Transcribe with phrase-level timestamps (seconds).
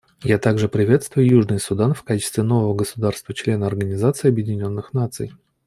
[0.23, 5.31] Я также приветствую Южный Судан в качестве нового государства-члена Организации Объединенных Наций.